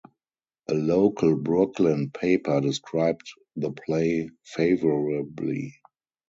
A 0.67 0.73
local 0.73 1.35
Brooklyn 1.35 2.09
paper 2.09 2.59
described 2.59 3.31
the 3.55 3.69
play 3.71 4.31
favorably. 4.43 5.75